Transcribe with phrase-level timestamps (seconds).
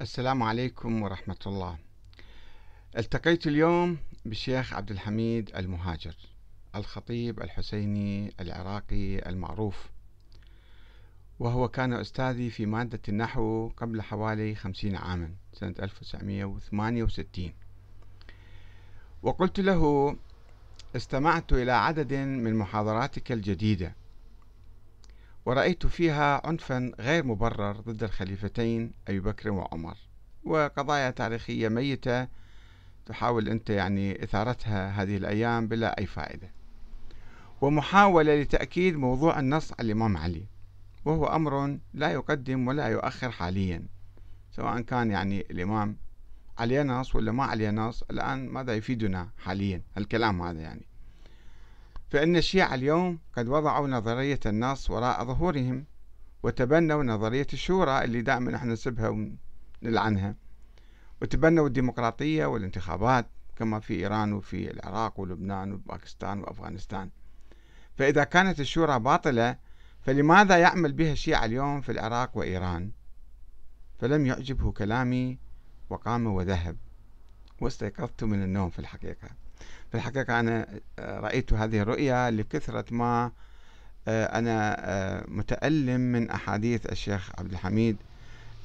[0.00, 1.78] السلام عليكم ورحمة الله.
[2.98, 6.16] التقيت اليوم بالشيخ عبد الحميد المهاجر،
[6.74, 9.90] الخطيب الحسيني العراقي المعروف،
[11.38, 17.52] وهو كان أستاذي في مادة النحو قبل حوالي خمسين عاما سنة 1968
[19.22, 20.16] وقلت له
[20.96, 23.99] استمعت إلى عدد من محاضراتك الجديدة.
[25.46, 29.96] ورأيت فيها عنفا غير مبرر ضد الخليفتين أبي بكر وعمر.
[30.44, 32.28] وقضايا تاريخية ميتة
[33.06, 36.50] تحاول أنت يعني إثارتها هذه الأيام بلا أي فائدة.
[37.60, 40.46] ومحاولة لتأكيد موضوع النص على الإمام علي
[41.04, 43.86] وهو أمر لا يقدم ولا يؤخر حاليا
[44.52, 45.96] سواء كان يعني الإمام
[46.58, 50.89] عليه نص ولا ما عليه نص الآن ماذا يفيدنا حاليا؟ الكلام هذا يعني.
[52.10, 55.84] فإن الشيعة اليوم قد وضعوا نظرية النص وراء ظهورهم
[56.42, 59.36] وتبنوا نظرية الشورى اللي دائما إحنا نسبها
[59.82, 60.34] ونلعنها.
[61.22, 63.26] وتبنوا الديمقراطية والانتخابات
[63.56, 67.10] كما في إيران وفي العراق ولبنان وباكستان وأفغانستان.
[67.96, 69.56] فإذا كانت الشورى باطلة
[70.00, 72.90] فلماذا يعمل بها الشيعة اليوم في العراق وإيران؟
[73.98, 75.38] فلم يعجبه كلامي
[75.90, 76.76] وقام وذهب
[77.60, 79.28] واستيقظت من النوم في الحقيقة.
[79.90, 83.32] في الحقيقة أنا آه، رأيت هذه الرؤيا لكثرة ما
[84.08, 87.96] آه، أنا آه، متألم من أحاديث الشيخ عبد الحميد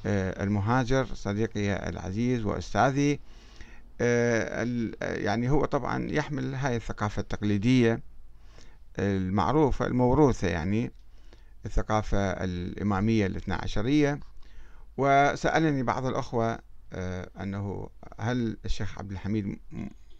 [0.08, 3.20] المهاجر صديقي العزيز وأستاذي.
[5.00, 8.00] يعني هو طبعا يحمل هاي الثقافة التقليدية
[8.98, 10.92] المعروفة الموروثة يعني
[11.66, 14.20] الثقافة الإمامية الاثنى عشرية.
[14.96, 16.58] وسألني بعض الأخوة
[17.40, 17.88] أنه
[18.18, 19.58] هل الشيخ عبد الحميد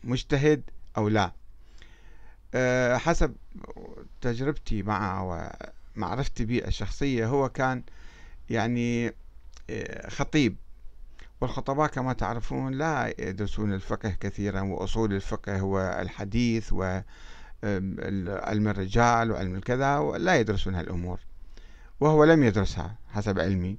[0.04, 0.62] مجتهد؟
[0.96, 1.32] أو لا.
[2.54, 3.36] أه، حسب
[4.20, 5.50] تجربتي معه
[5.96, 7.82] ومعرفتي به الشخصية هو كان
[8.50, 9.14] يعني
[9.70, 10.56] أه، خطيب.
[11.40, 17.04] والخطباء كما تعرفون لا يدرسون الفقه كثيرا وأصول الفقه والحديث وعلم
[18.68, 21.20] الرجال وعلم الكذا لا يدرسون هالأمور.
[22.00, 23.78] وهو لم يدرسها حسب علمي.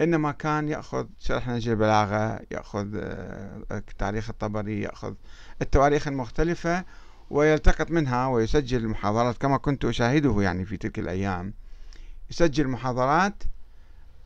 [0.00, 5.14] إنما كان يأخذ شرح نهج البلاغة يأخذ أه، تاريخ الطبري يأخذ
[5.62, 6.84] التواريخ المختلفة
[7.30, 11.54] ويلتقط منها ويسجل المحاضرات كما كنت أشاهده يعني في تلك الأيام.
[12.30, 13.42] يسجل محاضرات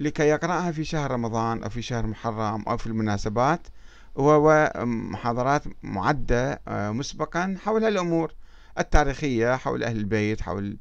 [0.00, 3.66] لكي يقرأها في شهر رمضان أو في شهر محرم أو في المناسبات
[4.14, 8.32] وهو محاضرات معدة آه، مسبقا حول الأمور
[8.78, 10.78] التاريخية حول أهل البيت حول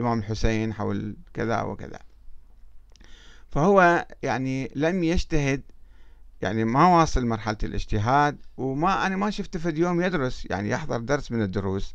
[0.00, 2.09] الإمام الحسين حول كذا وكذا.
[3.50, 5.62] فهو يعني لم يجتهد
[6.42, 11.32] يعني ما واصل مرحلة الاجتهاد وما أنا ما شفته في يوم يدرس يعني يحضر درس
[11.32, 11.94] من الدروس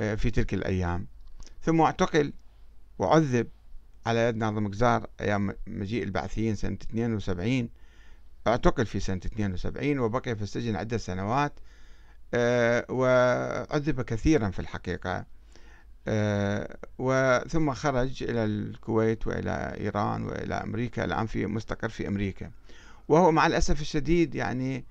[0.00, 1.06] آه، في تلك الأيام.
[1.62, 2.32] ثم اعتقل
[2.98, 3.48] وعذب
[4.06, 7.68] على يد ناظم جزار أيام مجيء البعثيين سنة 72
[8.46, 11.52] اعتقل في سنة 72 وبقي في السجن عدة سنوات
[12.34, 15.26] آه، وعذب كثيرا في الحقيقة.
[16.98, 22.50] وثم خرج إلى الكويت وإلى إيران وإلى أمريكا الآن في مستقر في أمريكا.
[23.08, 24.84] وهو مع الأسف الشديد يعني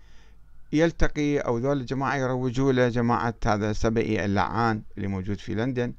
[0.73, 5.93] يلتقي أو ذول الجماعة يروجوا له جماعة هذا السبئي اللعان اللي موجود في لندن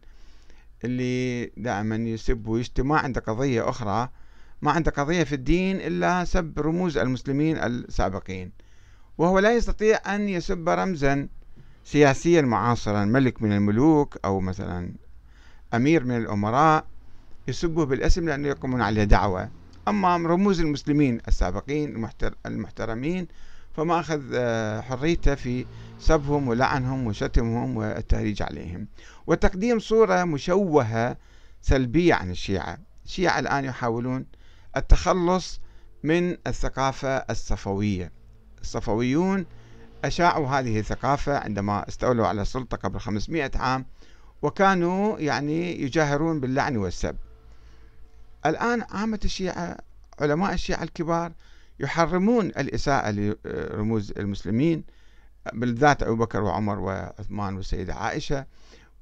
[0.84, 4.08] اللي دائما يسب ويشتم ما عنده قضية أخرى
[4.62, 8.52] ما عنده قضية في الدين إلا سب رموز المسلمين السابقين.
[9.18, 11.28] وهو لا يستطيع أن يسب رمزا
[11.84, 14.92] سياسيا معاصرا ملك من الملوك أو مثلا
[15.74, 16.84] أمير من الأمراء
[17.48, 19.50] يسبه بالاسم لأنه يقومون عليه دعوة.
[19.88, 22.10] أما رموز المسلمين السابقين
[22.46, 23.28] المحترمين
[23.76, 25.66] فما أخذ آه، حريته في
[26.00, 28.86] سبهم ولعنهم وشتمهم والتهريج عليهم.
[29.26, 31.16] وتقديم صورة مشوهة
[31.60, 32.78] سلبية عن الشيعة.
[33.04, 34.26] الشيعة الآن يحاولون
[34.76, 35.60] التخلص
[36.04, 38.12] من الثقافة الصفوية.
[38.60, 39.46] الصفويون
[40.04, 43.86] أشاعوا هذه الثقافة عندما استولوا على السلطة قبل 500 عام
[44.42, 47.16] وكانوا يعني يجاهرون باللعن والسب.
[48.46, 49.78] الآن عامة الشيعة
[50.20, 51.32] علماء الشيعة الكبار
[51.80, 54.84] يحرمون الإساءة لرموز المسلمين
[55.52, 58.46] بالذات أبو بكر وعمر وعثمان والسيدة عائشة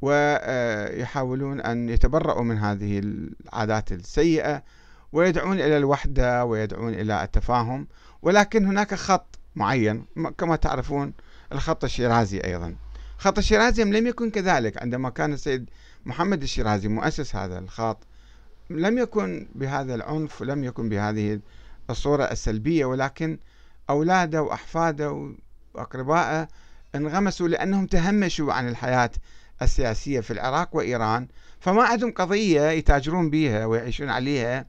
[0.01, 4.63] ويحاولون أن يتبرؤوا من هذه العادات السيئة
[5.13, 7.87] ويدعون إلى الوحدة ويدعون إلى التفاهم
[8.23, 10.05] ولكن هناك خط معين
[10.39, 11.13] كما تعرفون
[11.53, 12.75] الخط الشيرازي أيضا.
[13.19, 14.83] خط الشيرازي لم يكن كذلك.
[14.83, 15.71] عندما كان السيد
[16.07, 17.99] محمد الشيرازي مؤسس هذا الخط
[18.71, 21.41] لم يكن بهذا العنف ولم يكن بهذه
[21.91, 23.39] الصورة السلبية ولكن
[23.91, 25.33] أولاده وأحفاده
[25.75, 26.49] وأقربائه
[26.95, 29.11] انغمسوا لأنهم تهمشوا عن الحياة
[29.63, 31.29] السياسية في العراق وإيران.
[31.61, 34.67] فما عندهم قضية يتاجرون بها ويعيشون عليها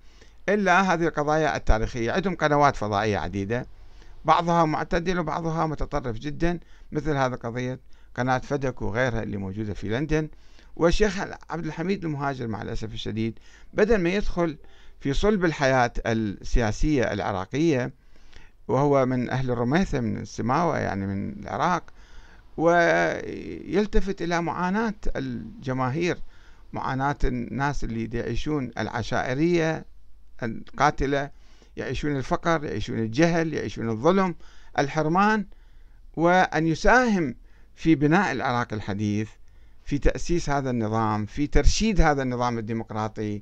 [0.49, 2.11] إلا هذه القضايا التاريخية.
[2.11, 3.65] عندهم قنوات فضائية عديدة.
[4.25, 6.59] بعضها معتدل وبعضها متطرف جدا
[6.91, 7.79] مثل هذا قضية
[8.15, 10.29] قناة فدك وغيرها اللي موجودة في لندن.
[10.75, 11.19] والشيخ
[11.49, 13.39] عبد الحميد المهاجر مع الأسف الشديد
[13.73, 14.57] بدل ما يدخل
[14.99, 17.93] في صلب الحياة السياسية العراقية
[18.67, 21.83] وهو من أهل الرميثة من السماوة يعني من العراق
[22.57, 26.17] ويلتفت إلى معاناة الجماهير
[26.73, 29.85] معاناة الناس اللي يعيشون العشائرية
[30.43, 31.29] القاتلة
[31.79, 34.35] يعيشون الفقر يعيشون الجهل يعيشون الظلم
[34.79, 35.45] الحرمان
[36.15, 37.35] وأن يساهم
[37.75, 39.29] في بناء العراق الحديث
[39.83, 43.41] في تأسيس هذا النظام في ترشيد هذا النظام الديمقراطي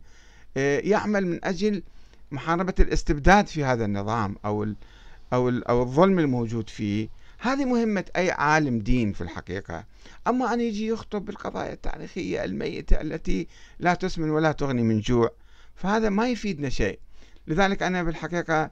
[0.58, 1.84] آه، يعمل من أجل
[2.32, 4.64] محاربة الاستبداد في هذا النظام أو
[5.34, 7.10] أو أو الظلم الموجود فيه.
[7.40, 9.86] هذه مهمة أي عالم دين في الحقيقة.
[10.28, 13.48] أما أن يجي يخطب بالقضايا التاريخية الميتة التي
[13.80, 15.32] لا تسمن ولا تغني من جوع
[15.76, 17.00] فهذا ما يفيدنا شيء.
[17.48, 18.72] لذلك أنا بالحقيقة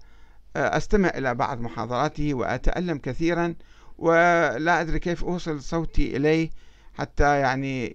[0.56, 3.56] آه، أستمع إلى بعض محاضراته وأتألم كثيرا
[3.98, 6.50] ولا أدري كيف أوصل صوتي إليه
[6.94, 7.94] حتى يعني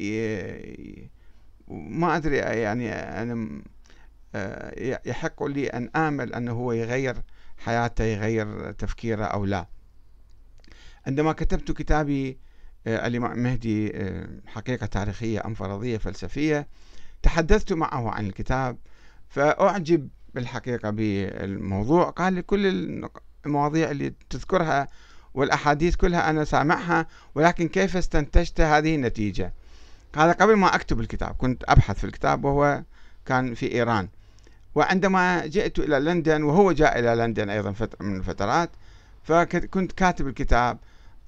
[1.68, 3.62] ما أدري يعني أنا
[4.34, 7.16] آه، يحق لي أن آمل أنه هو يغير
[7.58, 9.66] حياته يغير تفكيره أو لا.
[11.06, 12.38] عندما كتبت كتابي
[12.86, 13.92] آه، الإمام مهدي
[14.46, 16.68] حقيقة تاريخية أم فرضية فلسفية
[17.22, 18.78] تحدثت معه عن الكتاب
[19.28, 22.10] فأعجب بالحقيقة بالموضوع.
[22.10, 22.66] قال لي كل
[23.46, 24.88] المواضيع اللي تذكرها
[25.34, 29.52] والأحاديث كلها أنا سامعها ولكن كيف استنتجت هذه النتيجة؟
[30.16, 32.82] هذا قبل ما أكتب الكتاب كنت أبحث في الكتاب وهو
[33.26, 34.08] كان في إيران.
[34.74, 38.70] وعندما جئت إلى لندن وهو جاء إلى لندن أيضا من الفترات
[39.22, 40.78] فكنت كاتب الكتاب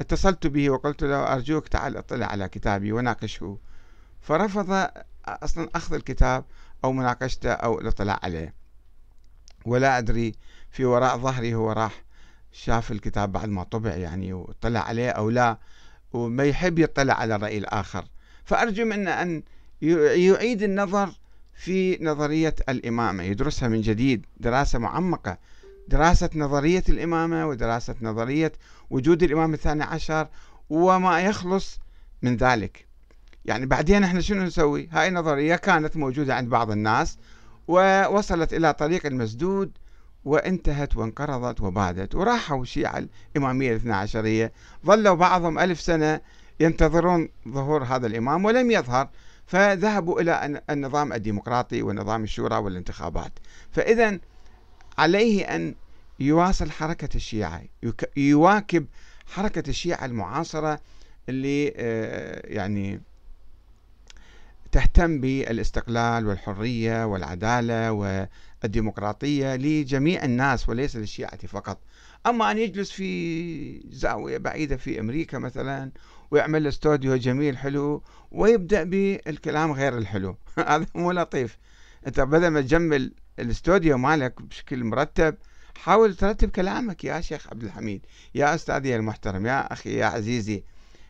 [0.00, 3.58] اتصلت به وقلت له أرجوك تعال اطلع على كتابي وناقشه.
[4.20, 4.88] فرفض
[5.26, 6.44] أصلا أخذ الكتاب
[6.84, 8.61] أو مناقشته أو الاطلاع عليه.
[9.64, 10.34] ولا أدري
[10.70, 12.02] في وراء ظهري هو راح
[12.52, 15.58] شاف الكتاب بعد ما طبع يعني واطلع عليه أو لا
[16.12, 18.04] وما يحب يطلع على الرأي الآخر.
[18.44, 19.42] فأرجو منه أن
[19.82, 21.12] يعيد النظر
[21.54, 23.22] في نظرية الإمامة.
[23.22, 25.38] يدرسها من جديد دراسة معمقة.
[25.88, 28.52] دراسة نظرية الإمامة ودراسة نظرية
[28.90, 30.28] وجود الإمام الثاني عشر
[30.70, 31.80] وما يخلص
[32.22, 32.86] من ذلك.
[33.44, 37.18] يعني بعدين إحنا شنو نسوي؟ هاي النظرية كانت موجودة عند بعض الناس
[37.68, 39.72] ووصلت إلى طريق المسدود
[40.24, 43.04] وانتهت وانقرضت وبادت وراحوا الشيعة
[43.36, 44.52] الإمامية الاثنى عشرية.
[44.86, 46.20] ظلوا بعضهم ألف سنة
[46.60, 49.08] ينتظرون ظهور هذا الإمام ولم يظهر
[49.46, 53.32] فذهبوا إلى النظام الديمقراطي ونظام الشورى والانتخابات.
[53.70, 54.18] فإذا
[54.98, 55.74] عليه أن
[56.20, 57.62] يواصل حركة الشيعة
[58.16, 58.86] يواكب
[59.26, 60.80] حركة الشيعة المعاصرة
[61.28, 63.00] اللي آه، يعني
[64.72, 71.80] تهتم بالاستقلال والحرية والعدالة والديمقراطية لجميع الناس وليس للشيعة فقط.
[72.26, 75.90] أما أن يجلس في زاوية بعيدة في أمريكا مثلا
[76.30, 80.36] ويعمل استوديو جميل حلو ويبدأ بالكلام غير الحلو.
[80.58, 81.58] هذا مو لطيف.
[82.06, 85.34] أنت بدل ما تجمل الاستوديو مالك بشكل مرتب
[85.76, 90.64] حاول ترتب كلامك يا شيخ عبد الحميد يا أستاذي المحترم يا أخي يا عزيزي.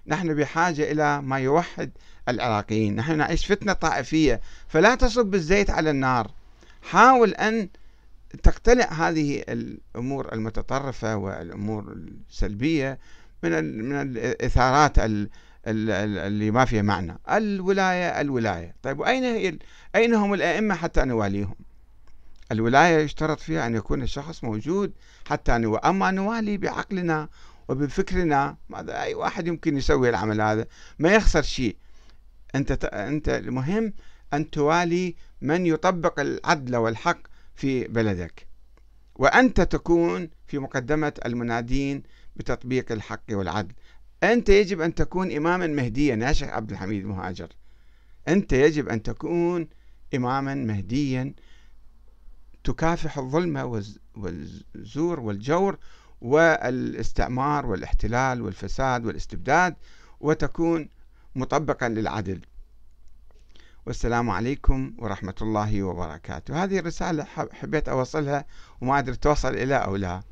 [0.06, 1.90] نحن بحاجة إلى ما يوحد
[2.28, 2.96] العراقيين.
[2.96, 6.31] نحن نعيش فتنة طائفية فلا تصب الزيت على النار.
[6.82, 7.69] حاول أن
[8.43, 11.93] تقتلع هذه الأمور المتطرفة والأمور
[12.31, 12.98] السلبية
[13.43, 14.96] من من الإثارات
[15.67, 17.19] اللي ما فيها معنى.
[17.31, 18.74] الولاية الولاية.
[18.82, 19.58] طيب وأين هي
[19.96, 21.55] أين هم الأئمة حتى نواليهم؟
[22.53, 24.93] الولاية يشترط فيها أن يكون الشخص موجود
[25.27, 27.29] حتى نوالي أما نوالي بعقلنا
[27.69, 30.66] وبفكرنا ماذا أي واحد يمكن يسوي العمل هذا؟
[30.98, 31.76] ما يخسر شيء.
[32.54, 33.92] أنت أنت المهم
[34.32, 37.19] أن توالي من يطبق العدل والحق
[37.54, 38.46] في بلدك.
[39.14, 42.02] وأنت تكون في مقدمة المنادين
[42.36, 43.74] بتطبيق الحق والعدل.
[44.22, 47.48] أنت يجب أن تكون إماما مهديا يا شيخ عبد الحميد مهاجر.
[48.28, 49.69] أنت يجب أن تكون
[50.14, 51.34] إماما مهديا.
[52.64, 53.84] تكافح الظلم
[54.16, 55.78] والزور والجور
[56.22, 59.74] والاستعمار والاحتلال والفساد والاستبداد
[60.20, 60.88] وتكون
[61.34, 62.41] مطبقا للعدل.
[63.86, 66.64] والسلام عليكم ورحمة الله وبركاته.
[66.64, 68.44] هذه الرسالة حبيت أوصلها
[68.81, 70.22] وما أدري توصل إلى أو لا.